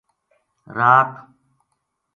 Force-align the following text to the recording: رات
رات 0.77 1.13